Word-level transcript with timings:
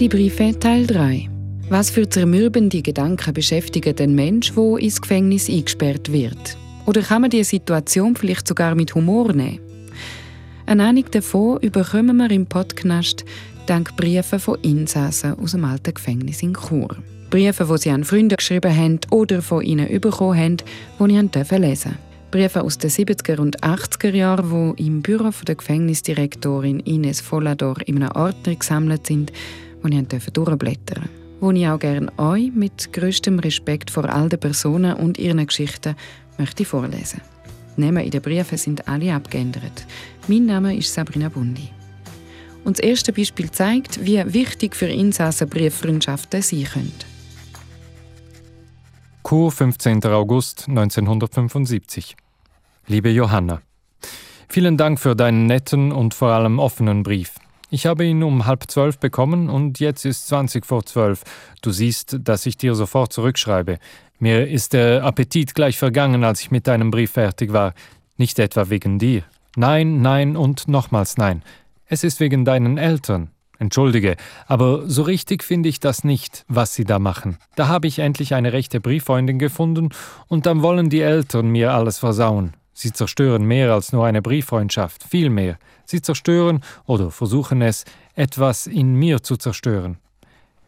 Die 0.00 0.08
Briefe 0.08 0.58
Teil 0.58 0.86
3. 0.86 1.28
Was 1.68 1.90
für 1.90 2.08
zermürbende 2.08 2.80
Gedanken 2.80 3.34
beschäftigen 3.34 3.94
den 3.94 4.14
Mensch, 4.14 4.56
wo 4.56 4.78
ins 4.78 4.98
Gefängnis 4.98 5.50
eingesperrt 5.50 6.10
wird? 6.10 6.56
Oder 6.86 7.02
kann 7.02 7.20
man 7.20 7.28
die 7.30 7.44
Situation 7.44 8.16
vielleicht 8.16 8.48
sogar 8.48 8.74
mit 8.74 8.94
Humor 8.94 9.34
nehmen? 9.34 9.60
Eine 10.64 10.84
Ahnung 10.84 11.04
davon 11.10 11.60
bekommen 11.60 12.16
wir 12.16 12.30
im 12.30 12.46
Podcast 12.46 13.26
dank 13.66 13.94
Briefen 13.98 14.38
von 14.38 14.58
Insassen 14.62 15.38
aus 15.38 15.50
dem 15.50 15.66
alten 15.66 15.92
Gefängnis 15.92 16.42
in 16.42 16.54
Chur. 16.54 16.96
Briefe, 17.28 17.66
die 17.70 17.78
sie 17.78 17.90
an 17.90 18.04
Freunde 18.04 18.36
geschrieben 18.36 18.74
haben 18.74 19.00
oder 19.10 19.42
von 19.42 19.62
ihnen 19.62 20.00
bekommen 20.00 20.38
haben, 20.38 20.56
die 20.98 21.14
ich 21.14 21.50
lesen 21.50 21.90
durfte. 21.90 22.10
Briefe 22.30 22.62
aus 22.62 22.78
den 22.78 22.90
70er 22.90 23.38
und 23.38 23.62
80er 23.62 24.14
Jahren, 24.14 24.74
die 24.78 24.86
im 24.86 25.02
Büro 25.02 25.30
der 25.46 25.56
Gefängnisdirektorin 25.56 26.80
Ines 26.80 27.20
Vollador 27.20 27.76
in 27.84 28.02
einem 28.02 28.12
Ordner 28.12 28.54
gesammelt 28.54 29.06
sind, 29.06 29.30
die 29.82 30.16
ich 30.16 30.24
durchblättern 30.30 31.02
durfte 31.02 31.20
wo 31.40 31.50
ich 31.52 31.66
auch 31.66 31.78
gerne 31.78 32.12
euch 32.18 32.52
mit 32.52 32.92
größtem 32.92 33.38
Respekt 33.38 33.90
vor 33.90 34.08
all 34.08 34.28
den 34.28 34.38
Personen 34.38 34.94
und 34.94 35.18
ihren 35.18 35.46
Geschichten 35.46 35.96
möchte 36.38 36.64
vorlesen. 36.64 37.22
Namen 37.76 38.04
in 38.04 38.10
den 38.10 38.20
Briefen 38.20 38.58
sind 38.58 38.86
alle 38.86 39.14
abgeändert. 39.14 39.86
Mein 40.28 40.46
Name 40.46 40.76
ist 40.76 40.92
Sabrina 40.92 41.28
Bundi. 41.28 41.70
Und 42.64 42.78
das 42.78 42.84
erste 42.84 43.12
Beispiel 43.12 43.50
zeigt, 43.50 44.04
wie 44.04 44.22
wichtig 44.34 44.76
für 44.76 44.88
Insassen 44.88 45.48
Brieffreundschaften 45.48 46.42
sein 46.42 46.64
können. 46.64 46.92
Chur, 49.26 49.50
15. 49.50 50.04
August 50.04 50.68
1975. 50.68 52.16
Liebe 52.86 53.10
Johanna, 53.10 53.62
vielen 54.48 54.76
Dank 54.76 55.00
für 55.00 55.16
deinen 55.16 55.46
netten 55.46 55.92
und 55.92 56.12
vor 56.12 56.30
allem 56.32 56.58
offenen 56.58 57.02
Brief. 57.02 57.39
Ich 57.72 57.86
habe 57.86 58.04
ihn 58.04 58.22
um 58.24 58.46
halb 58.46 58.68
zwölf 58.68 58.98
bekommen 58.98 59.48
und 59.48 59.78
jetzt 59.78 60.04
ist 60.04 60.26
zwanzig 60.26 60.66
vor 60.66 60.84
zwölf. 60.84 61.22
Du 61.62 61.70
siehst, 61.70 62.16
dass 62.20 62.44
ich 62.46 62.56
dir 62.56 62.74
sofort 62.74 63.12
zurückschreibe. 63.12 63.78
Mir 64.18 64.48
ist 64.48 64.72
der 64.72 65.04
Appetit 65.04 65.54
gleich 65.54 65.78
vergangen, 65.78 66.24
als 66.24 66.40
ich 66.40 66.50
mit 66.50 66.66
deinem 66.66 66.90
Brief 66.90 67.12
fertig 67.12 67.52
war. 67.52 67.74
Nicht 68.16 68.40
etwa 68.40 68.70
wegen 68.70 68.98
dir. 68.98 69.22
Nein, 69.54 70.02
nein 70.02 70.36
und 70.36 70.66
nochmals 70.66 71.16
nein. 71.16 71.42
Es 71.86 72.02
ist 72.02 72.18
wegen 72.18 72.44
deinen 72.44 72.76
Eltern. 72.76 73.30
Entschuldige, 73.60 74.16
aber 74.46 74.88
so 74.88 75.02
richtig 75.02 75.44
finde 75.44 75.68
ich 75.68 75.80
das 75.80 76.02
nicht, 76.02 76.46
was 76.48 76.74
sie 76.74 76.84
da 76.84 76.98
machen. 76.98 77.36
Da 77.56 77.68
habe 77.68 77.88
ich 77.88 77.98
endlich 77.98 78.34
eine 78.34 78.54
rechte 78.54 78.80
Brieffreundin 78.80 79.38
gefunden 79.38 79.90
und 80.28 80.46
dann 80.46 80.62
wollen 80.62 80.88
die 80.88 81.02
Eltern 81.02 81.48
mir 81.48 81.72
alles 81.72 81.98
versauen. 81.98 82.54
Sie 82.80 82.94
zerstören 82.94 83.44
mehr 83.44 83.74
als 83.74 83.92
nur 83.92 84.06
eine 84.06 84.22
Brieffreundschaft, 84.22 85.04
viel 85.04 85.28
mehr. 85.28 85.58
Sie 85.84 86.00
zerstören 86.00 86.62
oder 86.86 87.10
versuchen 87.10 87.60
es, 87.60 87.84
etwas 88.14 88.66
in 88.66 88.94
mir 88.94 89.22
zu 89.22 89.36
zerstören. 89.36 89.98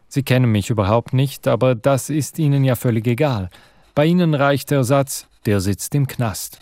Sie 0.09 0.21
kennen 0.21 0.51
mich 0.51 0.69
überhaupt 0.69 1.13
nicht, 1.13 1.47
aber 1.47 1.73
das 1.73 2.11
ist 2.11 2.37
Ihnen 2.37 2.63
ja 2.63 2.75
völlig 2.75 3.07
egal. 3.07 3.49
Bei 3.95 4.05
Ihnen 4.05 4.35
reicht 4.35 4.69
der 4.69 4.83
Satz, 4.83 5.25
der 5.47 5.59
sitzt 5.59 5.95
im 5.95 6.05
Knast. 6.05 6.59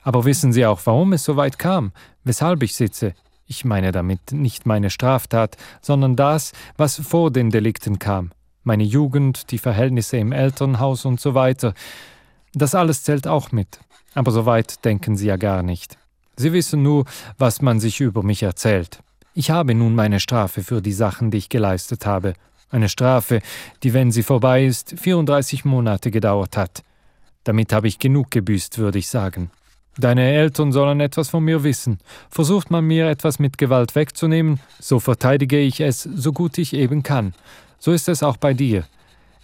Aber 0.00 0.24
wissen 0.24 0.54
Sie 0.54 0.64
auch, 0.64 0.80
warum 0.84 1.12
es 1.12 1.24
so 1.24 1.36
weit 1.36 1.58
kam, 1.58 1.92
weshalb 2.24 2.62
ich 2.62 2.74
sitze? 2.74 3.12
Ich 3.46 3.66
meine 3.66 3.92
damit 3.92 4.32
nicht 4.32 4.64
meine 4.64 4.88
Straftat, 4.88 5.58
sondern 5.82 6.16
das, 6.16 6.52
was 6.78 6.96
vor 6.96 7.30
den 7.30 7.50
Delikten 7.50 7.98
kam. 7.98 8.30
Meine 8.62 8.84
Jugend, 8.84 9.50
die 9.50 9.58
Verhältnisse 9.58 10.16
im 10.16 10.32
Elternhaus 10.32 11.04
und 11.04 11.20
so 11.20 11.34
weiter. 11.34 11.74
Das 12.54 12.74
alles 12.74 13.02
zählt 13.02 13.26
auch 13.26 13.52
mit. 13.52 13.80
Aber 14.14 14.30
so 14.30 14.46
weit 14.46 14.84
denken 14.84 15.16
Sie 15.16 15.26
ja 15.26 15.36
gar 15.36 15.62
nicht. 15.62 15.98
Sie 16.36 16.52
wissen 16.52 16.82
nur, 16.82 17.04
was 17.38 17.62
man 17.62 17.80
sich 17.80 18.00
über 18.00 18.22
mich 18.22 18.42
erzählt. 18.42 19.00
Ich 19.34 19.50
habe 19.50 19.74
nun 19.74 19.94
meine 19.94 20.20
Strafe 20.20 20.62
für 20.62 20.80
die 20.80 20.92
Sachen, 20.92 21.30
die 21.30 21.38
ich 21.38 21.48
geleistet 21.48 22.06
habe. 22.06 22.34
Eine 22.70 22.88
Strafe, 22.88 23.40
die, 23.82 23.92
wenn 23.92 24.10
sie 24.10 24.22
vorbei 24.22 24.64
ist, 24.64 24.94
34 24.98 25.64
Monate 25.64 26.10
gedauert 26.10 26.56
hat. 26.56 26.82
Damit 27.44 27.72
habe 27.72 27.88
ich 27.88 27.98
genug 27.98 28.30
gebüßt, 28.30 28.78
würde 28.78 28.98
ich 28.98 29.08
sagen. 29.08 29.50
Deine 29.96 30.32
Eltern 30.32 30.72
sollen 30.72 31.00
etwas 31.00 31.28
von 31.28 31.44
mir 31.44 31.62
wissen. 31.62 31.98
Versucht 32.30 32.70
man 32.70 32.84
mir 32.84 33.08
etwas 33.08 33.38
mit 33.38 33.58
Gewalt 33.58 33.94
wegzunehmen, 33.94 34.58
so 34.80 34.98
verteidige 34.98 35.58
ich 35.58 35.80
es 35.80 36.02
so 36.02 36.32
gut 36.32 36.58
ich 36.58 36.72
eben 36.74 37.02
kann. 37.02 37.34
So 37.78 37.92
ist 37.92 38.08
es 38.08 38.22
auch 38.22 38.36
bei 38.36 38.54
dir. 38.54 38.84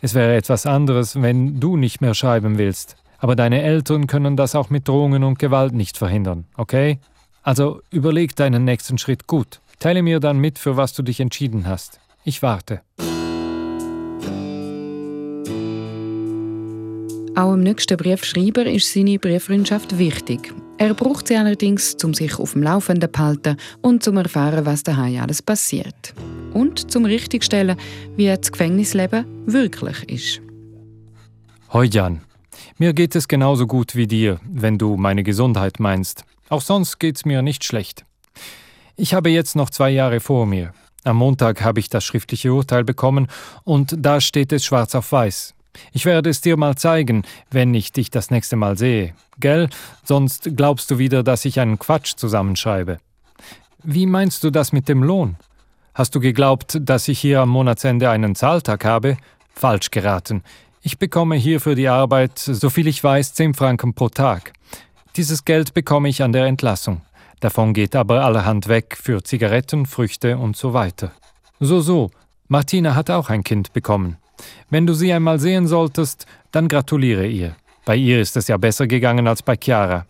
Es 0.00 0.14
wäre 0.14 0.34
etwas 0.34 0.66
anderes, 0.66 1.20
wenn 1.20 1.60
du 1.60 1.76
nicht 1.76 2.00
mehr 2.00 2.14
schreiben 2.14 2.58
willst. 2.58 2.96
Aber 3.20 3.36
deine 3.36 3.62
Eltern 3.62 4.06
können 4.06 4.36
das 4.36 4.54
auch 4.54 4.70
mit 4.70 4.88
Drohungen 4.88 5.24
und 5.24 5.38
Gewalt 5.38 5.74
nicht 5.74 5.98
verhindern, 5.98 6.46
okay? 6.56 6.98
Also 7.42 7.80
überleg 7.90 8.34
deinen 8.34 8.64
nächsten 8.64 8.98
Schritt 8.98 9.26
gut. 9.26 9.60
Teile 9.78 10.02
mir 10.02 10.20
dann 10.20 10.38
mit, 10.38 10.58
für 10.58 10.76
was 10.76 10.94
du 10.94 11.02
dich 11.02 11.20
entschieden 11.20 11.66
hast. 11.66 12.00
Ich 12.24 12.42
warte. 12.42 12.80
Auch 17.36 17.54
im 17.54 17.60
nächsten 17.60 17.96
Briefschreiber 17.96 18.66
ist 18.66 18.92
seine 18.92 19.18
Brieffreundschaft 19.18 19.98
wichtig. 19.98 20.52
Er 20.78 20.94
braucht 20.94 21.28
sie 21.28 21.36
allerdings, 21.36 21.96
um 22.02 22.12
sich 22.14 22.38
auf 22.38 22.54
dem 22.54 22.62
Laufenden 22.62 23.12
zu 23.12 23.20
halten 23.20 23.56
und 23.82 24.02
zum 24.02 24.16
erfahren, 24.16 24.66
was 24.66 24.82
daheim 24.82 25.20
alles 25.20 25.42
passiert. 25.42 26.14
Und 26.52 26.90
zum 26.90 27.04
richtigstellen, 27.04 27.76
wie 28.16 28.26
das 28.26 28.50
Gefängnisleben 28.50 29.24
wirklich 29.46 30.08
ist. 30.10 30.40
Hoi 31.72 31.84
Jan, 31.84 32.20
mir 32.78 32.92
geht 32.92 33.14
es 33.14 33.28
genauso 33.28 33.66
gut 33.66 33.94
wie 33.94 34.06
dir, 34.06 34.40
wenn 34.44 34.78
du 34.78 34.96
meine 34.96 35.22
Gesundheit 35.22 35.80
meinst. 35.80 36.24
Auch 36.48 36.62
sonst 36.62 36.98
geht's 36.98 37.24
mir 37.24 37.42
nicht 37.42 37.64
schlecht. 37.64 38.04
Ich 38.96 39.14
habe 39.14 39.30
jetzt 39.30 39.56
noch 39.56 39.70
zwei 39.70 39.90
Jahre 39.90 40.20
vor 40.20 40.46
mir. 40.46 40.72
Am 41.04 41.16
Montag 41.16 41.62
habe 41.62 41.80
ich 41.80 41.88
das 41.88 42.04
schriftliche 42.04 42.52
Urteil 42.52 42.84
bekommen 42.84 43.28
und 43.64 43.94
da 43.98 44.20
steht 44.20 44.52
es 44.52 44.64
schwarz 44.64 44.94
auf 44.94 45.12
weiß. 45.12 45.54
Ich 45.92 46.04
werde 46.04 46.30
es 46.30 46.40
dir 46.40 46.56
mal 46.56 46.76
zeigen, 46.76 47.22
wenn 47.50 47.72
ich 47.74 47.92
dich 47.92 48.10
das 48.10 48.30
nächste 48.30 48.56
Mal 48.56 48.76
sehe. 48.76 49.14
Gell? 49.38 49.68
Sonst 50.04 50.50
glaubst 50.56 50.90
du 50.90 50.98
wieder, 50.98 51.22
dass 51.22 51.44
ich 51.44 51.60
einen 51.60 51.78
Quatsch 51.78 52.16
zusammenschreibe. 52.16 52.98
Wie 53.82 54.06
meinst 54.06 54.44
du 54.44 54.50
das 54.50 54.72
mit 54.72 54.88
dem 54.88 55.02
Lohn? 55.02 55.36
Hast 55.94 56.14
du 56.14 56.20
geglaubt, 56.20 56.78
dass 56.80 57.08
ich 57.08 57.18
hier 57.18 57.40
am 57.40 57.48
Monatsende 57.48 58.10
einen 58.10 58.34
Zahltag 58.34 58.84
habe? 58.84 59.16
Falsch 59.54 59.90
geraten. 59.90 60.42
Ich 60.82 60.98
bekomme 60.98 61.36
hier 61.36 61.60
für 61.60 61.74
die 61.74 61.88
Arbeit, 61.88 62.38
soviel 62.38 62.86
ich 62.86 63.04
weiß, 63.04 63.34
10 63.34 63.52
Franken 63.52 63.92
pro 63.92 64.08
Tag. 64.08 64.54
Dieses 65.14 65.44
Geld 65.44 65.74
bekomme 65.74 66.08
ich 66.08 66.22
an 66.22 66.32
der 66.32 66.46
Entlassung. 66.46 67.02
Davon 67.40 67.74
geht 67.74 67.94
aber 67.94 68.24
allerhand 68.24 68.66
weg 68.66 68.96
für 68.98 69.22
Zigaretten, 69.22 69.84
Früchte 69.84 70.38
und 70.38 70.56
so 70.56 70.72
weiter. 70.72 71.12
So, 71.58 71.82
so, 71.82 72.10
Martina 72.48 72.94
hat 72.94 73.10
auch 73.10 73.28
ein 73.28 73.44
Kind 73.44 73.74
bekommen. 73.74 74.16
Wenn 74.70 74.86
du 74.86 74.94
sie 74.94 75.12
einmal 75.12 75.38
sehen 75.38 75.66
solltest, 75.66 76.24
dann 76.50 76.66
gratuliere 76.66 77.26
ihr. 77.26 77.56
Bei 77.84 77.94
ihr 77.96 78.18
ist 78.18 78.38
es 78.38 78.48
ja 78.48 78.56
besser 78.56 78.86
gegangen 78.86 79.28
als 79.28 79.42
bei 79.42 79.56
Chiara. 79.62 80.06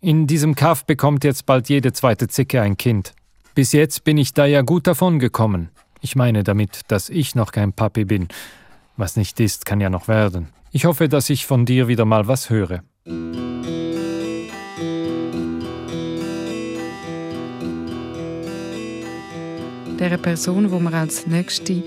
In 0.00 0.26
diesem 0.26 0.54
Kaff 0.54 0.86
bekommt 0.86 1.22
jetzt 1.22 1.44
bald 1.44 1.68
jede 1.68 1.92
zweite 1.92 2.28
Zicke 2.28 2.62
ein 2.62 2.78
Kind. 2.78 3.12
Bis 3.54 3.72
jetzt 3.72 4.04
bin 4.04 4.16
ich 4.16 4.32
da 4.32 4.46
ja 4.46 4.62
gut 4.62 4.86
davon 4.86 5.18
gekommen. 5.18 5.68
Ich 6.00 6.16
meine 6.16 6.44
damit, 6.44 6.82
dass 6.88 7.10
ich 7.10 7.34
noch 7.34 7.52
kein 7.52 7.74
Papi 7.74 8.06
bin. 8.06 8.28
Was 8.98 9.16
nicht 9.16 9.38
ist, 9.38 9.64
kann 9.64 9.80
ja 9.80 9.88
noch 9.90 10.08
werden. 10.08 10.48
Ich 10.72 10.84
hoffe, 10.84 11.08
dass 11.08 11.30
ich 11.30 11.46
von 11.46 11.64
dir 11.64 11.86
wieder 11.86 12.04
mal 12.04 12.26
was 12.26 12.50
höre. 12.50 12.82
Der 20.00 20.16
Person, 20.18 20.72
wo 20.72 20.80
man 20.80 20.94
als 20.94 21.28
nächste 21.28 21.84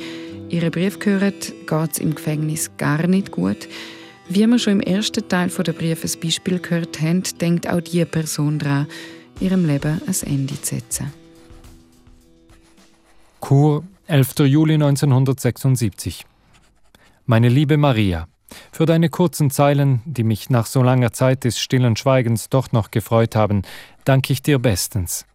ihren 0.47 0.72
Brief 0.72 0.99
gehört, 0.99 1.53
geht 1.67 1.91
es 1.91 1.99
im 1.99 2.16
Gefängnis 2.16 2.72
gar 2.77 3.05
nicht 3.07 3.31
gut. 3.31 3.67
Wie 4.29 4.47
wir 4.47 4.57
schon 4.57 4.79
im 4.79 4.81
ersten 4.81 5.28
Teil 5.28 5.49
der 5.49 5.73
Brief 5.73 6.05
ein 6.05 6.22
Beispiel 6.22 6.59
gehört 6.59 7.02
haben, 7.02 7.23
denkt 7.41 7.67
auch 7.67 7.81
diese 7.81 8.05
Person 8.05 8.57
daran, 8.57 8.87
ihrem 9.41 9.66
Leben 9.66 10.02
ein 10.07 10.16
Ende 10.25 10.61
zu 10.61 10.75
setzen. 10.75 11.11
Chur, 13.41 13.84
11. 14.07 14.40
Juli 14.46 14.75
1976. 14.75 16.25
Meine 17.31 17.47
liebe 17.47 17.78
Maria, 17.78 18.28
für 18.73 18.85
deine 18.85 19.07
kurzen 19.07 19.51
Zeilen, 19.51 20.01
die 20.03 20.25
mich 20.25 20.49
nach 20.49 20.66
so 20.66 20.83
langer 20.83 21.13
Zeit 21.13 21.45
des 21.45 21.61
stillen 21.61 21.95
Schweigens 21.95 22.49
doch 22.49 22.73
noch 22.73 22.91
gefreut 22.91 23.37
haben, 23.37 23.61
danke 24.03 24.33
ich 24.33 24.41
dir 24.41 24.59
bestens. 24.59 25.25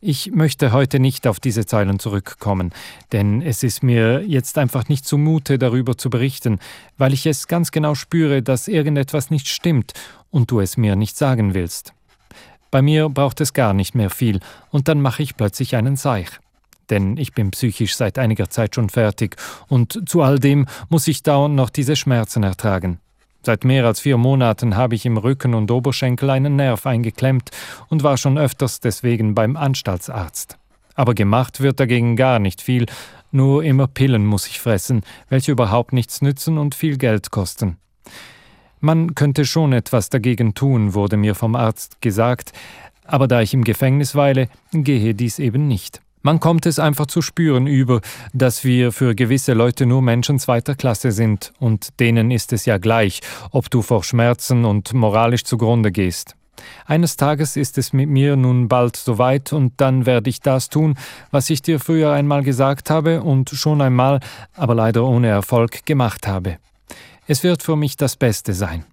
Ich 0.00 0.30
möchte 0.30 0.70
heute 0.70 1.00
nicht 1.00 1.26
auf 1.26 1.40
diese 1.40 1.66
Zeilen 1.66 1.98
zurückkommen, 1.98 2.70
denn 3.10 3.42
es 3.42 3.64
ist 3.64 3.82
mir 3.82 4.24
jetzt 4.24 4.56
einfach 4.56 4.88
nicht 4.88 5.04
zumute, 5.04 5.58
darüber 5.58 5.98
zu 5.98 6.10
berichten, 6.10 6.60
weil 6.96 7.12
ich 7.12 7.26
es 7.26 7.48
ganz 7.48 7.72
genau 7.72 7.96
spüre, 7.96 8.40
dass 8.40 8.68
irgendetwas 8.68 9.30
nicht 9.30 9.48
stimmt 9.48 9.94
und 10.30 10.48
du 10.52 10.60
es 10.60 10.76
mir 10.76 10.94
nicht 10.94 11.16
sagen 11.16 11.54
willst. 11.54 11.92
Bei 12.70 12.82
mir 12.82 13.08
braucht 13.08 13.40
es 13.40 13.52
gar 13.52 13.74
nicht 13.74 13.96
mehr 13.96 14.10
viel, 14.10 14.38
und 14.70 14.86
dann 14.86 15.00
mache 15.00 15.24
ich 15.24 15.36
plötzlich 15.36 15.74
einen 15.74 15.96
Seich 15.96 16.38
denn 16.90 17.16
ich 17.16 17.32
bin 17.32 17.50
psychisch 17.50 17.96
seit 17.96 18.18
einiger 18.18 18.50
Zeit 18.50 18.74
schon 18.74 18.88
fertig, 18.88 19.36
und 19.68 20.08
zu 20.08 20.22
all 20.22 20.38
dem 20.38 20.66
muss 20.88 21.08
ich 21.08 21.22
dauernd 21.22 21.54
noch 21.54 21.70
diese 21.70 21.96
Schmerzen 21.96 22.42
ertragen. 22.42 22.98
Seit 23.44 23.64
mehr 23.64 23.84
als 23.86 24.00
vier 24.00 24.18
Monaten 24.18 24.76
habe 24.76 24.94
ich 24.94 25.04
im 25.04 25.16
Rücken 25.16 25.54
und 25.54 25.70
Oberschenkel 25.70 26.30
einen 26.30 26.56
Nerv 26.56 26.86
eingeklemmt 26.86 27.50
und 27.88 28.04
war 28.04 28.16
schon 28.16 28.38
öfters 28.38 28.78
deswegen 28.78 29.34
beim 29.34 29.56
Anstaltsarzt. 29.56 30.58
Aber 30.94 31.14
gemacht 31.14 31.60
wird 31.60 31.80
dagegen 31.80 32.16
gar 32.16 32.38
nicht 32.38 32.62
viel, 32.62 32.86
Nur 33.34 33.64
immer 33.64 33.86
Pillen 33.86 34.26
muss 34.26 34.46
ich 34.46 34.60
fressen, 34.60 35.00
welche 35.30 35.52
überhaupt 35.52 35.94
nichts 35.94 36.20
nützen 36.20 36.58
und 36.58 36.74
viel 36.74 36.98
Geld 36.98 37.30
kosten. 37.30 37.78
Man 38.78 39.14
könnte 39.14 39.46
schon 39.46 39.72
etwas 39.72 40.10
dagegen 40.10 40.52
tun, 40.54 40.92
wurde 40.92 41.16
mir 41.16 41.34
vom 41.34 41.56
Arzt 41.56 42.02
gesagt, 42.02 42.52
aber 43.04 43.26
da 43.26 43.40
ich 43.40 43.54
im 43.54 43.64
Gefängnis 43.64 44.14
weile, 44.14 44.48
gehe 44.72 45.14
dies 45.14 45.38
eben 45.38 45.66
nicht. 45.66 46.02
Man 46.24 46.38
kommt 46.38 46.66
es 46.66 46.78
einfach 46.78 47.06
zu 47.06 47.20
spüren 47.20 47.66
über, 47.66 48.00
dass 48.32 48.62
wir 48.62 48.92
für 48.92 49.16
gewisse 49.16 49.54
Leute 49.54 49.86
nur 49.86 50.02
Menschen 50.02 50.38
zweiter 50.38 50.76
Klasse 50.76 51.10
sind, 51.10 51.52
und 51.58 51.98
denen 51.98 52.30
ist 52.30 52.52
es 52.52 52.64
ja 52.64 52.78
gleich, 52.78 53.20
ob 53.50 53.70
du 53.70 53.82
vor 53.82 54.04
Schmerzen 54.04 54.64
und 54.64 54.94
moralisch 54.94 55.42
zugrunde 55.42 55.90
gehst. 55.90 56.36
Eines 56.86 57.16
Tages 57.16 57.56
ist 57.56 57.76
es 57.76 57.92
mit 57.92 58.08
mir 58.08 58.36
nun 58.36 58.68
bald 58.68 58.94
soweit, 58.94 59.52
und 59.52 59.80
dann 59.80 60.06
werde 60.06 60.30
ich 60.30 60.40
das 60.40 60.68
tun, 60.68 60.94
was 61.32 61.50
ich 61.50 61.60
dir 61.60 61.80
früher 61.80 62.12
einmal 62.12 62.44
gesagt 62.44 62.88
habe 62.88 63.22
und 63.22 63.50
schon 63.50 63.80
einmal, 63.80 64.20
aber 64.54 64.76
leider 64.76 65.04
ohne 65.04 65.26
Erfolg, 65.26 65.84
gemacht 65.86 66.28
habe. 66.28 66.58
Es 67.26 67.42
wird 67.42 67.64
für 67.64 67.74
mich 67.74 67.96
das 67.96 68.14
Beste 68.14 68.54
sein. 68.54 68.84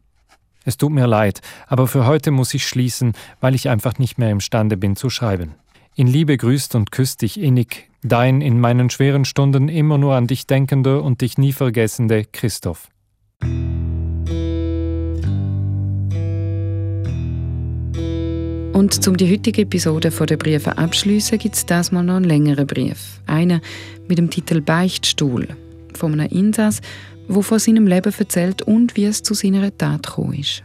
Es 0.66 0.78
tut 0.78 0.92
mir 0.92 1.06
leid, 1.06 1.42
aber 1.68 1.88
für 1.88 2.08
heute 2.08 2.32
muss 2.32 2.56
ich 2.56 2.68
schließen, 2.68 3.14
weil 3.40 3.54
ich 3.54 3.70
einfach 3.70 4.00
nicht 4.00 4.18
mehr 4.18 4.32
imstande 4.32 4.78
bin 4.78 4.96
zu 4.96 5.12
schreiben. 5.12 5.54
In 6.00 6.08
Liebe 6.08 6.38
grüßt 6.38 6.76
und 6.76 6.94
küsst 6.94 7.24
dich 7.24 7.38
innig, 7.38 7.90
dein 8.04 8.40
in 8.40 8.58
meinen 8.62 8.90
schweren 8.90 9.26
Stunden 9.26 9.68
immer 9.68 9.98
nur 9.98 10.16
an 10.16 10.28
dich 10.28 10.48
denkender 10.48 11.04
und 11.04 11.20
dich 11.20 11.38
nie 11.38 11.52
vergessende 11.52 12.24
Christoph. 12.24 12.88
Und 18.72 18.94
zum 18.94 19.18
die 19.18 19.30
heutige 19.30 19.64
Episode 19.64 20.12
von 20.12 20.28
der 20.28 20.38
Briefe 20.38 20.78
abschließen, 20.78 21.38
gibt 21.38 21.56
es 21.56 21.66
das 21.66 21.92
mal 21.92 22.02
noch 22.02 22.16
einen 22.16 22.24
längeren 22.24 22.66
Brief. 22.66 23.20
Einen 23.26 23.60
mit 24.08 24.20
dem 24.20 24.30
Titel 24.30 24.62
Beichtstuhl 24.62 25.50
von 25.96 26.14
einem 26.14 26.32
Insass, 26.32 26.80
der 27.28 27.44
von 27.44 27.60
seinem 27.60 27.88
Leben 27.88 28.14
erzählt 28.18 28.62
und 28.62 28.96
wie 28.96 29.04
es 29.04 29.22
zu 29.22 29.34
seiner 29.34 29.78
Tat 29.78 30.08
gekommen 30.08 30.36
ist. 30.36 30.64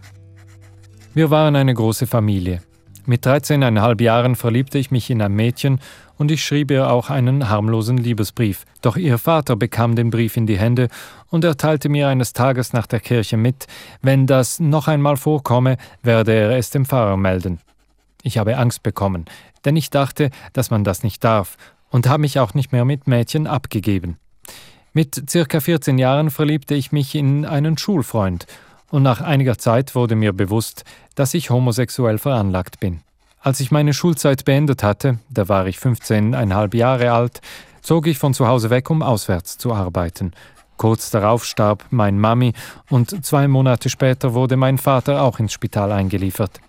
Wir 1.12 1.28
waren 1.28 1.56
eine 1.56 1.74
große 1.74 2.06
Familie. 2.06 2.60
Mit 3.06 3.26
13,5 3.26 4.00
Jahren 4.00 4.34
verliebte 4.34 4.78
ich 4.78 4.90
mich 4.90 5.10
in 5.10 5.20
ein 5.20 5.34
Mädchen 5.34 5.78
und 6.16 6.30
ich 6.30 6.42
schrieb 6.42 6.70
ihr 6.70 6.90
auch 6.90 7.10
einen 7.10 7.50
harmlosen 7.50 7.98
Liebesbrief. 7.98 8.64
Doch 8.80 8.96
ihr 8.96 9.18
Vater 9.18 9.56
bekam 9.56 9.94
den 9.94 10.08
Brief 10.08 10.38
in 10.38 10.46
die 10.46 10.58
Hände 10.58 10.88
und 11.28 11.44
er 11.44 11.58
teilte 11.58 11.90
mir 11.90 12.08
eines 12.08 12.32
Tages 12.32 12.72
nach 12.72 12.86
der 12.86 13.00
Kirche 13.00 13.36
mit, 13.36 13.66
wenn 14.00 14.26
das 14.26 14.58
noch 14.58 14.88
einmal 14.88 15.18
vorkomme, 15.18 15.76
werde 16.02 16.32
er 16.32 16.56
es 16.56 16.70
dem 16.70 16.86
Pfarrer 16.86 17.18
melden. 17.18 17.60
Ich 18.22 18.38
habe 18.38 18.56
Angst 18.56 18.82
bekommen, 18.82 19.26
denn 19.66 19.76
ich 19.76 19.90
dachte, 19.90 20.30
dass 20.54 20.70
man 20.70 20.82
das 20.82 21.02
nicht 21.02 21.22
darf 21.24 21.58
und 21.90 22.08
habe 22.08 22.22
mich 22.22 22.38
auch 22.38 22.54
nicht 22.54 22.72
mehr 22.72 22.86
mit 22.86 23.06
Mädchen 23.06 23.46
abgegeben. 23.46 24.16
Mit 24.94 25.28
circa 25.28 25.60
14 25.60 25.98
Jahren 25.98 26.30
verliebte 26.30 26.74
ich 26.74 26.90
mich 26.90 27.14
in 27.14 27.44
einen 27.44 27.76
Schulfreund 27.76 28.46
und 28.94 29.02
nach 29.02 29.20
einiger 29.20 29.58
Zeit 29.58 29.96
wurde 29.96 30.14
mir 30.14 30.32
bewusst, 30.32 30.84
dass 31.16 31.34
ich 31.34 31.50
homosexuell 31.50 32.16
veranlagt 32.16 32.78
bin. 32.78 33.00
Als 33.40 33.58
ich 33.58 33.72
meine 33.72 33.92
Schulzeit 33.92 34.44
beendet 34.44 34.84
hatte, 34.84 35.18
da 35.28 35.48
war 35.48 35.66
ich 35.66 35.78
15,5 35.78 36.76
Jahre 36.76 37.10
alt, 37.10 37.40
zog 37.82 38.06
ich 38.06 38.18
von 38.18 38.34
zu 38.34 38.46
Hause 38.46 38.70
weg, 38.70 38.90
um 38.90 39.02
auswärts 39.02 39.58
zu 39.58 39.74
arbeiten. 39.74 40.30
Kurz 40.76 41.10
darauf 41.10 41.44
starb 41.44 41.84
mein 41.90 42.20
Mami 42.20 42.52
und 42.88 43.26
zwei 43.26 43.48
Monate 43.48 43.90
später 43.90 44.32
wurde 44.32 44.56
mein 44.56 44.78
Vater 44.78 45.22
auch 45.22 45.40
ins 45.40 45.52
Spital 45.52 45.90
eingeliefert. 45.90 46.60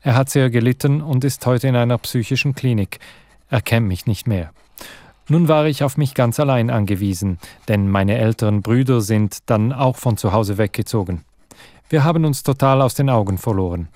Er 0.00 0.16
hat 0.16 0.30
sehr 0.30 0.50
gelitten 0.50 1.00
und 1.00 1.22
ist 1.22 1.46
heute 1.46 1.68
in 1.68 1.76
einer 1.76 1.98
psychischen 1.98 2.56
Klinik. 2.56 2.98
Er 3.50 3.60
kennt 3.60 3.86
mich 3.86 4.06
nicht 4.06 4.26
mehr. 4.26 4.50
Nun 5.28 5.46
war 5.46 5.66
ich 5.66 5.84
auf 5.84 5.96
mich 5.96 6.14
ganz 6.14 6.40
allein 6.40 6.70
angewiesen, 6.70 7.38
denn 7.68 7.88
meine 7.88 8.18
älteren 8.18 8.62
Brüder 8.62 9.00
sind 9.00 9.48
dann 9.48 9.72
auch 9.72 9.96
von 9.96 10.16
zu 10.16 10.32
Hause 10.32 10.58
weggezogen. 10.58 11.22
Wir 11.92 12.04
haben 12.04 12.24
uns 12.24 12.42
total 12.42 12.80
aus 12.80 12.94
den 12.94 13.10
Augen 13.10 13.36
verloren. 13.36 13.88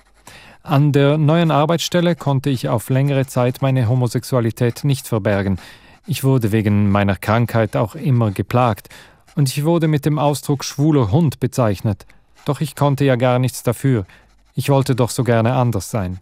An 0.61 0.91
der 0.91 1.17
neuen 1.17 1.49
Arbeitsstelle 1.49 2.15
konnte 2.15 2.51
ich 2.51 2.69
auf 2.69 2.91
längere 2.91 3.25
Zeit 3.25 3.63
meine 3.63 3.89
Homosexualität 3.89 4.83
nicht 4.83 5.07
verbergen. 5.07 5.57
Ich 6.05 6.23
wurde 6.23 6.51
wegen 6.51 6.91
meiner 6.91 7.15
Krankheit 7.15 7.75
auch 7.75 7.95
immer 7.95 8.29
geplagt 8.29 8.89
und 9.35 9.49
ich 9.49 9.65
wurde 9.65 9.87
mit 9.87 10.05
dem 10.05 10.19
Ausdruck 10.19 10.63
schwuler 10.63 11.11
Hund 11.11 11.39
bezeichnet. 11.39 12.05
Doch 12.45 12.61
ich 12.61 12.75
konnte 12.75 13.03
ja 13.03 13.15
gar 13.15 13.39
nichts 13.39 13.63
dafür. 13.63 14.05
Ich 14.53 14.69
wollte 14.69 14.95
doch 14.95 15.09
so 15.09 15.23
gerne 15.23 15.55
anders 15.55 15.89
sein. 15.89 16.19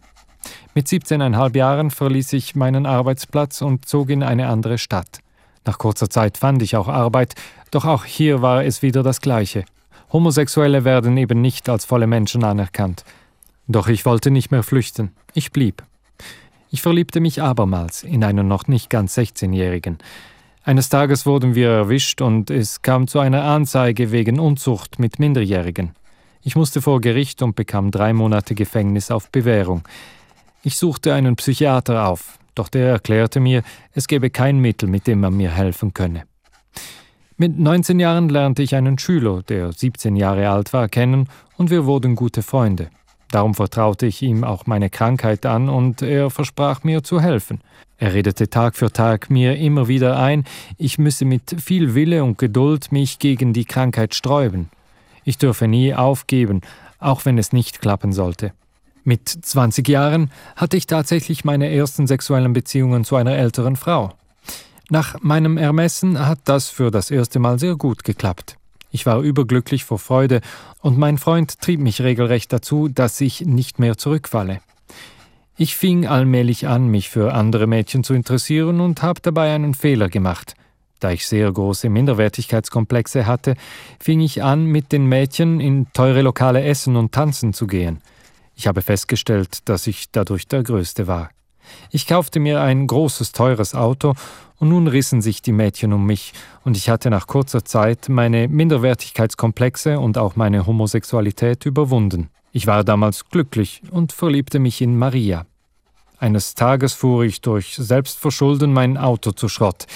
Mit 0.72 0.86
17,5 0.86 1.54
Jahren 1.58 1.90
verließ 1.90 2.32
ich 2.32 2.56
meinen 2.56 2.86
Arbeitsplatz 2.86 3.60
und 3.60 3.86
zog 3.86 4.08
in 4.08 4.22
eine 4.22 4.48
andere 4.48 4.78
Stadt. 4.78 5.18
Nach 5.66 5.76
kurzer 5.76 6.08
Zeit 6.08 6.38
fand 6.38 6.62
ich 6.62 6.74
auch 6.74 6.88
Arbeit, 6.88 7.34
doch 7.70 7.84
auch 7.84 8.06
hier 8.06 8.40
war 8.40 8.64
es 8.64 8.80
wieder 8.80 9.02
das 9.02 9.20
Gleiche. 9.20 9.66
Homosexuelle 10.12 10.84
werden 10.84 11.16
eben 11.16 11.40
nicht 11.40 11.68
als 11.68 11.84
volle 11.84 12.06
Menschen 12.06 12.44
anerkannt. 12.44 13.04
Doch 13.66 13.88
ich 13.88 14.06
wollte 14.06 14.30
nicht 14.30 14.50
mehr 14.50 14.62
flüchten. 14.62 15.12
Ich 15.34 15.52
blieb. 15.52 15.82
Ich 16.70 16.82
verliebte 16.82 17.20
mich 17.20 17.42
abermals 17.42 18.02
in 18.02 18.22
einen 18.24 18.48
noch 18.48 18.68
nicht 18.68 18.90
ganz 18.90 19.16
16-Jährigen. 19.16 19.98
Eines 20.62 20.88
Tages 20.88 21.26
wurden 21.26 21.54
wir 21.54 21.70
erwischt 21.70 22.20
und 22.20 22.50
es 22.50 22.82
kam 22.82 23.06
zu 23.06 23.20
einer 23.20 23.44
Anzeige 23.44 24.10
wegen 24.10 24.40
Unzucht 24.40 24.98
mit 24.98 25.18
Minderjährigen. 25.18 25.92
Ich 26.42 26.56
musste 26.56 26.82
vor 26.82 27.00
Gericht 27.00 27.42
und 27.42 27.56
bekam 27.56 27.90
drei 27.90 28.12
Monate 28.12 28.54
Gefängnis 28.54 29.10
auf 29.10 29.30
Bewährung. 29.30 29.82
Ich 30.62 30.76
suchte 30.76 31.14
einen 31.14 31.36
Psychiater 31.36 32.08
auf, 32.08 32.38
doch 32.56 32.68
der 32.68 32.88
erklärte 32.88 33.38
mir, 33.38 33.62
es 33.92 34.08
gebe 34.08 34.30
kein 34.30 34.58
Mittel, 34.58 34.88
mit 34.88 35.06
dem 35.06 35.20
man 35.20 35.36
mir 35.36 35.52
helfen 35.52 35.94
könne. 35.94 36.24
Mit 37.38 37.58
19 37.58 38.00
Jahren 38.00 38.30
lernte 38.30 38.62
ich 38.62 38.74
einen 38.74 38.98
Schüler, 38.98 39.42
der 39.42 39.70
17 39.70 40.16
Jahre 40.16 40.48
alt 40.48 40.72
war, 40.72 40.88
kennen 40.88 41.28
und 41.58 41.68
wir 41.68 41.84
wurden 41.84 42.16
gute 42.16 42.42
Freunde. 42.42 42.88
Darum 43.30 43.52
vertraute 43.52 44.06
ich 44.06 44.22
ihm 44.22 44.42
auch 44.42 44.64
meine 44.64 44.88
Krankheit 44.88 45.44
an 45.44 45.68
und 45.68 46.00
er 46.00 46.30
versprach 46.30 46.82
mir 46.82 47.02
zu 47.02 47.20
helfen. 47.20 47.60
Er 47.98 48.14
redete 48.14 48.48
Tag 48.48 48.74
für 48.74 48.90
Tag 48.90 49.28
mir 49.28 49.58
immer 49.58 49.86
wieder 49.86 50.18
ein, 50.18 50.44
ich 50.78 50.96
müsse 50.96 51.26
mit 51.26 51.60
viel 51.60 51.94
Wille 51.94 52.24
und 52.24 52.38
Geduld 52.38 52.90
mich 52.90 53.18
gegen 53.18 53.52
die 53.52 53.66
Krankheit 53.66 54.14
sträuben. 54.14 54.70
Ich 55.24 55.36
dürfe 55.36 55.68
nie 55.68 55.94
aufgeben, 55.94 56.62
auch 57.00 57.26
wenn 57.26 57.36
es 57.36 57.52
nicht 57.52 57.82
klappen 57.82 58.12
sollte. 58.12 58.52
Mit 59.04 59.28
20 59.28 59.86
Jahren 59.86 60.30
hatte 60.56 60.78
ich 60.78 60.86
tatsächlich 60.86 61.44
meine 61.44 61.70
ersten 61.70 62.06
sexuellen 62.06 62.54
Beziehungen 62.54 63.04
zu 63.04 63.16
einer 63.16 63.36
älteren 63.36 63.76
Frau. 63.76 64.14
Nach 64.88 65.20
meinem 65.20 65.56
Ermessen 65.56 66.24
hat 66.26 66.38
das 66.44 66.68
für 66.68 66.92
das 66.92 67.10
erste 67.10 67.40
Mal 67.40 67.58
sehr 67.58 67.74
gut 67.74 68.04
geklappt. 68.04 68.56
Ich 68.92 69.04
war 69.04 69.20
überglücklich 69.20 69.84
vor 69.84 69.98
Freude, 69.98 70.40
und 70.80 70.96
mein 70.96 71.18
Freund 71.18 71.60
trieb 71.60 71.80
mich 71.80 72.02
regelrecht 72.02 72.52
dazu, 72.52 72.88
dass 72.88 73.20
ich 73.20 73.40
nicht 73.40 73.80
mehr 73.80 73.98
zurückfalle. 73.98 74.60
Ich 75.56 75.74
fing 75.74 76.06
allmählich 76.06 76.68
an, 76.68 76.86
mich 76.86 77.10
für 77.10 77.34
andere 77.34 77.66
Mädchen 77.66 78.04
zu 78.04 78.14
interessieren 78.14 78.80
und 78.80 79.02
habe 79.02 79.20
dabei 79.20 79.54
einen 79.54 79.74
Fehler 79.74 80.08
gemacht. 80.08 80.54
Da 81.00 81.10
ich 81.10 81.26
sehr 81.26 81.50
große 81.50 81.88
Minderwertigkeitskomplexe 81.88 83.26
hatte, 83.26 83.56
fing 83.98 84.20
ich 84.20 84.42
an, 84.42 84.66
mit 84.66 84.92
den 84.92 85.06
Mädchen 85.06 85.60
in 85.60 85.92
teure 85.94 86.22
Lokale 86.22 86.62
essen 86.62 86.94
und 86.94 87.12
tanzen 87.12 87.52
zu 87.52 87.66
gehen. 87.66 88.02
Ich 88.54 88.66
habe 88.66 88.82
festgestellt, 88.82 89.68
dass 89.68 89.86
ich 89.86 90.10
dadurch 90.12 90.46
der 90.46 90.62
Größte 90.62 91.06
war. 91.06 91.30
Ich 91.90 92.06
kaufte 92.06 92.40
mir 92.40 92.60
ein 92.60 92.86
großes, 92.86 93.32
teures 93.32 93.74
Auto 93.74 94.14
und 94.58 94.68
nun 94.70 94.86
rissen 94.86 95.22
sich 95.22 95.42
die 95.42 95.52
Mädchen 95.52 95.92
um 95.92 96.06
mich, 96.06 96.32
und 96.64 96.76
ich 96.76 96.88
hatte 96.88 97.10
nach 97.10 97.26
kurzer 97.26 97.64
Zeit 97.64 98.08
meine 98.08 98.48
Minderwertigkeitskomplexe 98.48 100.00
und 100.00 100.18
auch 100.18 100.36
meine 100.36 100.66
Homosexualität 100.66 101.66
überwunden. 101.66 102.30
Ich 102.52 102.66
war 102.66 102.84
damals 102.84 103.28
glücklich 103.28 103.82
und 103.90 104.12
verliebte 104.12 104.58
mich 104.58 104.80
in 104.80 104.98
Maria. 104.98 105.46
Eines 106.18 106.54
Tages 106.54 106.94
fuhr 106.94 107.24
ich 107.24 107.42
durch 107.42 107.76
Selbstverschulden 107.76 108.72
mein 108.72 108.96
Auto 108.96 109.32
zu 109.32 109.48
Schrott. 109.48 109.86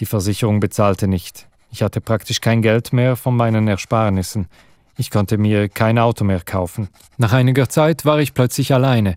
Die 0.00 0.06
Versicherung 0.06 0.60
bezahlte 0.60 1.06
nicht. 1.06 1.46
Ich 1.70 1.82
hatte 1.82 2.00
praktisch 2.00 2.40
kein 2.40 2.62
Geld 2.62 2.94
mehr 2.94 3.16
von 3.16 3.36
meinen 3.36 3.68
Ersparnissen. 3.68 4.48
Ich 4.96 5.10
konnte 5.10 5.36
mir 5.36 5.68
kein 5.68 5.98
Auto 5.98 6.24
mehr 6.24 6.40
kaufen. 6.40 6.88
Nach 7.18 7.34
einiger 7.34 7.68
Zeit 7.68 8.06
war 8.06 8.20
ich 8.20 8.32
plötzlich 8.32 8.72
alleine 8.72 9.16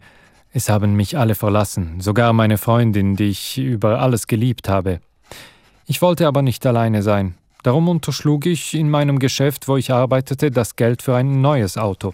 es 0.54 0.70
haben 0.70 0.96
mich 0.96 1.18
alle 1.18 1.36
verlassen, 1.36 2.02
sogar 2.02 2.34
meine 2.34 2.58
Freundin, 2.58 3.16
die 3.16 3.30
ich 3.30 3.58
über 3.58 4.00
alles 4.00 4.28
geliebt 4.28 4.68
habe. 4.68 5.00
Ich 5.86 6.02
wollte 6.02 6.28
aber 6.28 6.42
nicht 6.42 6.66
alleine 6.66 7.04
sein. 7.04 7.36
Darum 7.64 7.88
unterschlug 7.88 8.46
ich 8.46 8.74
in 8.74 8.90
meinem 8.90 9.20
Geschäft, 9.20 9.68
wo 9.68 9.78
ich 9.78 9.92
arbeitete, 9.92 10.52
das 10.52 10.76
Geld 10.76 11.02
für 11.02 11.16
ein 11.16 11.42
neues 11.42 11.78
Auto. 11.78 12.14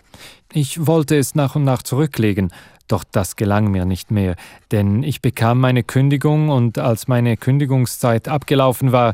Ich 0.51 0.86
wollte 0.86 1.17
es 1.17 1.36
nach 1.36 1.56
und 1.56 1.63
nach 1.63 1.82
zurücklegen, 1.82 2.51
doch 2.88 3.03
das 3.03 3.36
gelang 3.38 3.72
mir 3.72 3.86
nicht 3.86 4.12
mehr, 4.12 4.36
denn 4.72 5.03
ich 5.03 5.22
bekam 5.22 5.60
meine 5.60 5.84
Kündigung 5.84 6.50
und 6.50 6.77
als 6.77 7.08
meine 7.08 7.38
Kündigungszeit 7.38 8.27
abgelaufen 8.27 8.91
war, 8.91 9.13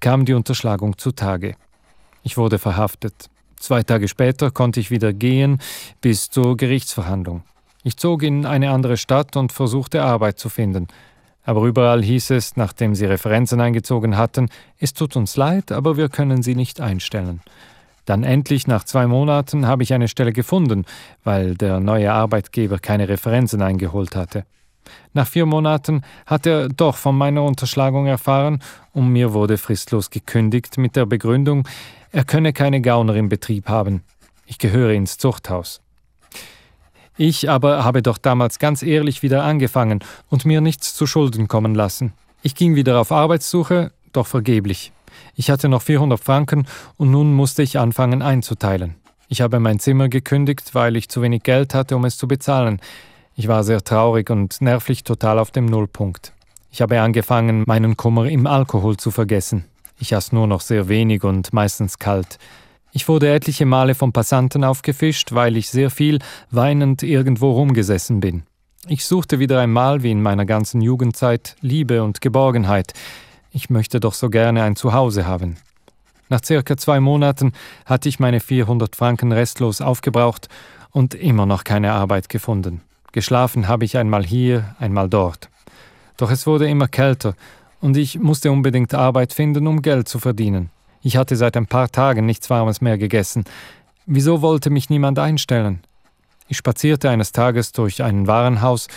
kam 0.00 0.24
die 0.24 0.34
Unterschlagung 0.34 0.98
zutage. 0.98 1.54
Ich 2.22 2.36
wurde 2.36 2.58
verhaftet. 2.58 3.30
Zwei 3.58 3.82
Tage 3.82 4.08
später 4.08 4.50
konnte 4.50 4.80
ich 4.80 4.90
wieder 4.90 5.12
gehen 5.12 5.58
bis 6.00 6.28
zur 6.28 6.56
Gerichtsverhandlung. 6.56 7.42
Ich 7.86 7.98
zog 7.98 8.22
in 8.22 8.46
eine 8.46 8.70
andere 8.70 8.96
Stadt 8.96 9.36
und 9.36 9.52
versuchte 9.52 10.02
Arbeit 10.02 10.38
zu 10.38 10.48
finden. 10.48 10.88
Aber 11.44 11.64
überall 11.64 12.02
hieß 12.02 12.30
es, 12.30 12.56
nachdem 12.56 12.94
sie 12.94 13.04
Referenzen 13.04 13.60
eingezogen 13.60 14.16
hatten, 14.16 14.48
es 14.78 14.94
tut 14.94 15.16
uns 15.16 15.36
leid, 15.36 15.70
aber 15.70 15.98
wir 15.98 16.08
können 16.08 16.42
sie 16.42 16.54
nicht 16.54 16.80
einstellen. 16.80 17.42
Dann 18.06 18.24
endlich 18.24 18.66
nach 18.66 18.84
zwei 18.84 19.06
Monaten 19.06 19.66
habe 19.66 19.82
ich 19.82 19.92
eine 19.92 20.08
Stelle 20.08 20.32
gefunden, 20.32 20.86
weil 21.24 21.56
der 21.56 21.78
neue 21.78 22.10
Arbeitgeber 22.10 22.78
keine 22.78 23.10
Referenzen 23.10 23.60
eingeholt 23.60 24.16
hatte. 24.16 24.46
Nach 25.12 25.26
vier 25.26 25.44
Monaten 25.44 26.02
hat 26.24 26.46
er 26.46 26.70
doch 26.70 26.96
von 26.96 27.16
meiner 27.16 27.42
Unterschlagung 27.42 28.06
erfahren 28.06 28.62
und 28.92 29.08
mir 29.10 29.34
wurde 29.34 29.58
fristlos 29.58 30.08
gekündigt 30.08 30.78
mit 30.78 30.96
der 30.96 31.04
Begründung, 31.04 31.68
er 32.12 32.24
könne 32.24 32.54
keine 32.54 32.80
Gauner 32.80 33.16
im 33.16 33.28
Betrieb 33.28 33.68
haben. 33.68 34.04
Ich 34.46 34.58
gehöre 34.58 34.92
ins 34.92 35.18
Zuchthaus. 35.18 35.83
Ich 37.16 37.48
aber 37.48 37.84
habe 37.84 38.02
doch 38.02 38.18
damals 38.18 38.58
ganz 38.58 38.82
ehrlich 38.82 39.22
wieder 39.22 39.44
angefangen 39.44 40.00
und 40.30 40.44
mir 40.44 40.60
nichts 40.60 40.94
zu 40.94 41.06
Schulden 41.06 41.46
kommen 41.46 41.74
lassen. 41.74 42.12
Ich 42.42 42.54
ging 42.54 42.74
wieder 42.74 43.00
auf 43.00 43.12
Arbeitssuche, 43.12 43.92
doch 44.12 44.26
vergeblich. 44.26 44.92
Ich 45.36 45.50
hatte 45.50 45.68
noch 45.68 45.82
400 45.82 46.18
Franken 46.18 46.66
und 46.96 47.10
nun 47.10 47.32
musste 47.32 47.62
ich 47.62 47.78
anfangen 47.78 48.22
einzuteilen. 48.22 48.96
Ich 49.28 49.40
habe 49.40 49.60
mein 49.60 49.78
Zimmer 49.78 50.08
gekündigt, 50.08 50.74
weil 50.74 50.96
ich 50.96 51.08
zu 51.08 51.22
wenig 51.22 51.42
Geld 51.44 51.74
hatte, 51.74 51.96
um 51.96 52.04
es 52.04 52.16
zu 52.16 52.28
bezahlen. 52.28 52.80
Ich 53.36 53.48
war 53.48 53.64
sehr 53.64 53.82
traurig 53.82 54.30
und 54.30 54.60
nervlich 54.60 55.04
total 55.04 55.38
auf 55.38 55.50
dem 55.50 55.66
Nullpunkt. 55.66 56.32
Ich 56.70 56.82
habe 56.82 57.00
angefangen, 57.00 57.64
meinen 57.66 57.96
Kummer 57.96 58.26
im 58.26 58.46
Alkohol 58.46 58.96
zu 58.96 59.10
vergessen. 59.10 59.64
Ich 59.98 60.14
aß 60.14 60.32
nur 60.32 60.46
noch 60.46 60.60
sehr 60.60 60.88
wenig 60.88 61.22
und 61.22 61.52
meistens 61.52 61.98
kalt. 61.98 62.38
Ich 62.96 63.08
wurde 63.08 63.28
etliche 63.28 63.66
Male 63.66 63.96
von 63.96 64.12
Passanten 64.12 64.62
aufgefischt, 64.62 65.32
weil 65.32 65.56
ich 65.56 65.68
sehr 65.68 65.90
viel 65.90 66.20
weinend 66.52 67.02
irgendwo 67.02 67.50
rumgesessen 67.50 68.20
bin. 68.20 68.44
Ich 68.86 69.04
suchte 69.04 69.40
wieder 69.40 69.60
einmal, 69.60 70.04
wie 70.04 70.12
in 70.12 70.22
meiner 70.22 70.46
ganzen 70.46 70.80
Jugendzeit, 70.80 71.56
Liebe 71.60 72.04
und 72.04 72.20
Geborgenheit. 72.20 72.92
Ich 73.50 73.68
möchte 73.68 73.98
doch 73.98 74.14
so 74.14 74.30
gerne 74.30 74.62
ein 74.62 74.76
Zuhause 74.76 75.26
haben. 75.26 75.56
Nach 76.28 76.40
circa 76.44 76.76
zwei 76.76 77.00
Monaten 77.00 77.52
hatte 77.84 78.08
ich 78.08 78.20
meine 78.20 78.38
400 78.38 78.94
Franken 78.94 79.32
restlos 79.32 79.80
aufgebraucht 79.80 80.48
und 80.92 81.14
immer 81.14 81.46
noch 81.46 81.64
keine 81.64 81.94
Arbeit 81.94 82.28
gefunden. 82.28 82.80
Geschlafen 83.10 83.66
habe 83.66 83.84
ich 83.86 83.96
einmal 83.96 84.24
hier, 84.24 84.76
einmal 84.78 85.08
dort. 85.08 85.50
Doch 86.16 86.30
es 86.30 86.46
wurde 86.46 86.68
immer 86.68 86.86
kälter 86.86 87.34
und 87.80 87.96
ich 87.96 88.20
musste 88.20 88.52
unbedingt 88.52 88.94
Arbeit 88.94 89.32
finden, 89.32 89.66
um 89.66 89.82
Geld 89.82 90.06
zu 90.06 90.20
verdienen. 90.20 90.70
Ich 91.06 91.18
hatte 91.18 91.36
seit 91.36 91.54
ein 91.58 91.66
paar 91.66 91.92
Tagen 91.92 92.24
nichts 92.24 92.48
Warmes 92.48 92.80
mehr 92.80 92.96
gegessen. 92.96 93.44
Wieso 94.06 94.40
wollte 94.40 94.70
mich 94.70 94.88
niemand 94.88 95.18
einstellen? 95.18 95.80
Ich 96.48 96.56
spazierte 96.56 97.10
eines 97.10 97.30
Tages 97.30 97.72
durch 97.72 98.02
ein 98.02 98.26
Warenhaus, 98.26 98.88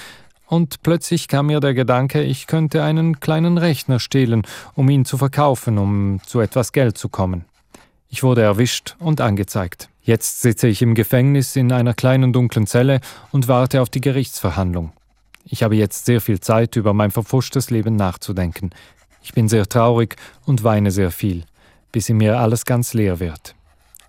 und 0.49 0.81
plötzlich 0.81 1.27
kam 1.27 1.47
mir 1.47 1.59
der 1.59 1.73
Gedanke, 1.73 2.23
ich 2.23 2.47
könnte 2.47 2.81
einen 2.81 3.19
kleinen 3.19 3.57
Rechner 3.57 3.99
stehlen, 3.99 4.43
um 4.75 4.89
ihn 4.89 5.03
zu 5.03 5.17
verkaufen, 5.17 5.77
um 5.77 6.21
zu 6.25 6.39
etwas 6.39 6.71
Geld 6.71 6.97
zu 6.97 7.09
kommen. 7.09 7.43
Ich 8.07 8.23
wurde 8.23 8.43
erwischt 8.43 8.95
und 8.99 9.19
angezeigt. 9.19 9.89
Jetzt 10.01 10.41
sitze 10.41 10.69
ich 10.69 10.81
im 10.81 10.95
Gefängnis 10.95 11.57
in 11.57 11.73
einer 11.73 11.93
kleinen 11.93 12.31
dunklen 12.31 12.65
Zelle 12.67 13.01
und 13.33 13.49
warte 13.49 13.81
auf 13.81 13.89
die 13.89 13.99
Gerichtsverhandlung. 13.99 14.93
Ich 15.43 15.63
habe 15.63 15.75
jetzt 15.75 16.05
sehr 16.05 16.21
viel 16.21 16.39
Zeit, 16.39 16.77
über 16.77 16.93
mein 16.93 17.11
verpfuschtes 17.11 17.69
Leben 17.69 17.97
nachzudenken. 17.97 18.69
Ich 19.21 19.33
bin 19.33 19.49
sehr 19.49 19.67
traurig 19.67 20.15
und 20.45 20.63
weine 20.63 20.91
sehr 20.91 21.11
viel 21.11 21.43
bis 21.91 22.09
in 22.09 22.17
mir 22.17 22.39
alles 22.39 22.65
ganz 22.65 22.93
leer 22.93 23.19
wird. 23.19 23.55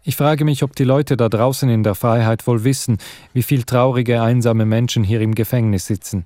Ich 0.05 0.17
frage 0.17 0.45
mich, 0.45 0.63
ob 0.63 0.75
die 0.75 0.85
Leute 0.85 1.17
da 1.17 1.29
draußen 1.29 1.69
in 1.69 1.83
der 1.83 1.95
Freiheit 1.95 2.47
wohl 2.47 2.65
wissen, 2.65 2.99
wie 3.35 3.43
viel 3.43 3.65
traurige, 3.65 4.23
einsame 4.23 4.65
Menschen 4.65 5.05
hier 5.05 5.21
im 5.21 5.35
Gefängnis 5.35 5.87
sitzen. 5.87 6.25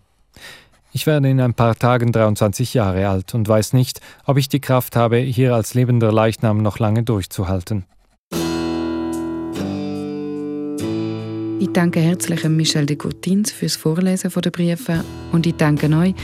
Ich 0.93 1.07
werde 1.07 1.31
in 1.31 1.41
ein 1.41 1.55
paar 1.55 1.75
Tagen 1.75 2.13
23 2.13 2.75
Jahre 2.75 3.09
alt 3.09 3.35
und 3.35 3.49
weiß 3.49 3.73
nicht, 3.73 4.01
ob 4.27 4.37
ich 4.37 4.49
die 4.49 4.61
Kraft 4.61 4.95
habe, 4.95 5.17
hier 5.17 5.55
als 5.55 5.75
lebender 5.75 6.13
Leichnam 6.13 6.59
noch 6.59 6.79
lange 6.79 7.03
durchzuhalten. 7.03 7.85
Ich 11.59 11.73
danke 11.73 12.01
herzlich 12.01 12.45
Michel 12.45 12.87
de 12.87 12.97
Courtins 12.97 13.53
fürs 13.53 13.77
Vorlesen 13.77 14.31
der 14.31 14.51
Briefe 14.51 15.03
und 15.33 15.47
ich 15.47 15.55
danke 15.55 15.89
euch 15.97 16.15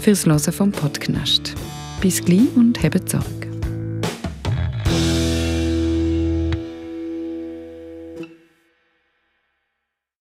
fürs 0.00 0.24
Hören 0.24 0.52
vom 0.52 0.72
Podcast. 0.72 1.54
Bis 2.00 2.24
gleich 2.24 2.46
und 2.56 2.82
habt 2.82 3.10
Sorge. 3.10 3.43